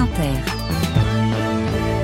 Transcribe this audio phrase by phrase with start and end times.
[0.00, 0.32] Inter.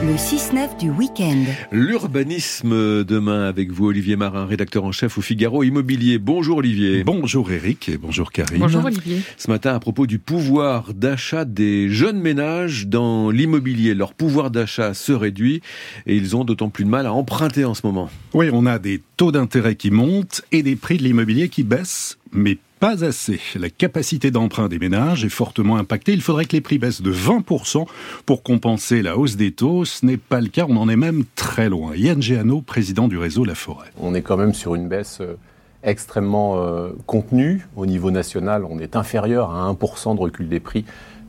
[0.02, 1.44] Le 6-9 du week-end.
[1.72, 6.18] L'urbanisme demain avec vous, Olivier Marin, rédacteur en chef au Figaro Immobilier.
[6.18, 7.04] Bonjour Olivier.
[7.04, 8.58] Bonjour Eric et bonjour Karine.
[8.58, 9.22] Bonjour Olivier.
[9.38, 14.92] Ce matin, à propos du pouvoir d'achat des jeunes ménages dans l'immobilier, leur pouvoir d'achat
[14.92, 15.62] se réduit
[16.04, 18.10] et ils ont d'autant plus de mal à emprunter en ce moment.
[18.34, 22.18] Oui, on a des taux d'intérêt qui montent et des prix de l'immobilier qui baissent,
[22.30, 23.40] mais pas assez.
[23.58, 26.12] La capacité d'emprunt des ménages est fortement impactée.
[26.12, 27.86] Il faudrait que les prix baissent de 20%
[28.24, 29.84] pour compenser la hausse des taux.
[29.84, 31.94] Ce n'est pas le cas, on en est même très loin.
[31.94, 33.88] Yann Géano, président du réseau La Forêt.
[34.00, 35.36] On est quand même sur une baisse euh,
[35.82, 37.66] extrêmement euh, contenue.
[37.76, 40.84] Au niveau national, on est inférieur à 1% de recul des prix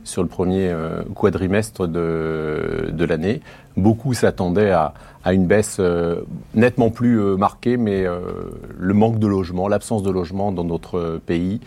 [0.08, 3.40] sur le premier euh, quadrimestre de, l'année.
[3.76, 6.22] Beaucoup s'attendaient à, à, une baisse euh,
[6.54, 8.06] nettement plus euh, marquée, mais
[8.78, 11.60] le manque de logement, l'absence de logement dans notre pays,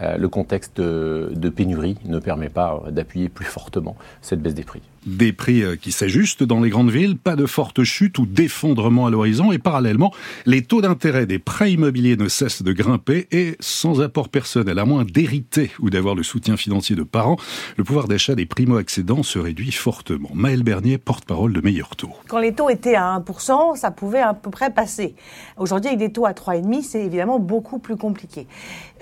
[0.00, 4.82] le contexte de, pénurie ne permet pas d'appuyer plus fortement cette baisse des prix.
[5.06, 9.06] Des prix euh, qui s'ajustent dans les grandes villes, pas de forte chute ou d'effondrement
[9.06, 10.12] à l'horizon et parallèlement,
[10.44, 14.84] les taux d'intérêt des prêts immobiliers ne cessent de grimper et sans apport personnel, à
[14.84, 17.36] moins d'hériter ou d'avoir le soutien financier de parents,
[17.76, 20.30] le pouvoir d'achat des primo-accédants se réduit fortement.
[20.34, 22.12] Maël Bernier, porte-parole de Meilleur Taux.
[22.28, 25.14] Quand les taux étaient à 1%, ça pouvait à peu près passer.
[25.56, 28.46] Aujourd'hui, avec des taux à 3,5, c'est évidemment beaucoup plus compliqué.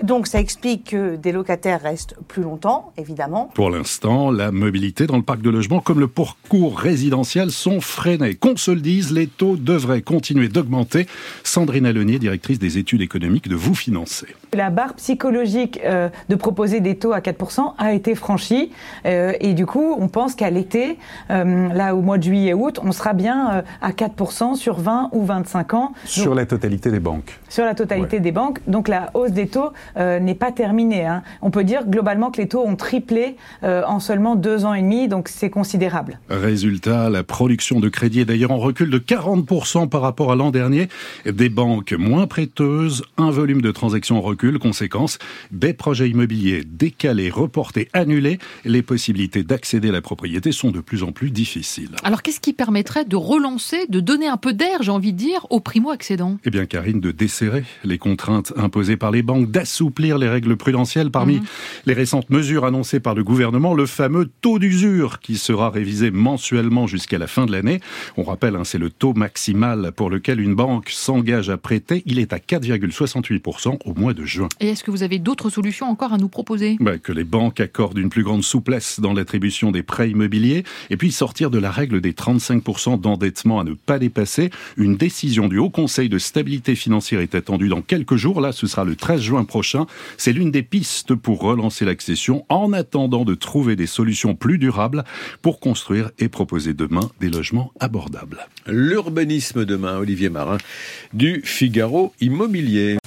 [0.03, 3.51] Donc ça explique que des locataires restent plus longtemps, évidemment.
[3.53, 8.35] Pour l'instant, la mobilité dans le parc de logement comme le parcours résidentiel sont freinés.
[8.35, 11.05] Qu'on se le dise, les taux devraient continuer d'augmenter.
[11.43, 14.27] Sandrine Alenier, directrice des études économiques de Vous Financer.
[14.53, 18.71] La barre psychologique euh, de proposer des taux à 4% a été franchie
[19.05, 20.97] euh, et du coup, on pense qu'à l'été,
[21.29, 25.25] euh, là au mois de juillet août, on sera bien à 4% sur 20 ou
[25.25, 25.91] 25 ans.
[26.05, 27.37] Sur la totalité des banques.
[27.49, 28.59] Sur la totalité des banques.
[28.67, 30.76] Donc la hausse des taux n'est pas terminée.
[30.79, 31.23] Hein.
[31.41, 35.07] On peut dire globalement que les taux ont triplé en seulement deux ans et demi,
[35.07, 40.01] donc c'est considérable Résultat, la production de crédit est d'ailleurs en recul de 40% par
[40.01, 40.87] rapport à l'an dernier.
[41.25, 45.17] Des banques moins prêteuses, un volume de transactions en recul, conséquence,
[45.51, 48.39] des projets immobiliers décalés, reportés, annulés.
[48.65, 51.91] Les possibilités d'accéder à la propriété sont de plus en plus difficiles.
[52.03, 55.47] Alors qu'est-ce qui permettrait de relancer, de donner un peu d'air, j'ai envie de dire,
[55.49, 60.29] aux primo-accédants Eh bien, Karine, de desserrer les contraintes imposées par les banques, d'assouplir les
[60.29, 61.11] règles prudentielles.
[61.11, 61.45] Parmi mhm.
[61.85, 66.87] les récentes mesures annoncées par le gouvernement, le fameux taux d'usure qui sera révisé mensuellement
[66.87, 67.79] jusqu'à la fin de l'année.
[68.17, 72.03] On rappelle, hein, c'est le taux maximal pour lequel une banque s'engage à prêter.
[72.05, 74.49] Il est à 4,68% au mois de juin.
[74.59, 76.75] Et est-ce que vous avez d'autres solutions encore à nous proposer?
[76.81, 80.97] Bah, Que les banques accordent une plus grande souplesse dans l'attribution des prêts immobiliers et
[80.97, 84.49] puis sortir de la règle des 35% d'endettement à ne pas dépasser.
[84.75, 88.41] Une décision du Haut Conseil de stabilité financière est attendue dans quelques jours.
[88.41, 89.85] Là, ce sera le 13 juin prochain.
[90.17, 95.03] C'est des pistes pour relancer l'accession en attendant de trouver des solutions plus durables
[95.41, 98.47] pour construire et proposer demain des logements abordables.
[98.65, 100.57] L'urbanisme demain, Olivier Marin,
[101.13, 102.97] du Figaro Immobilier.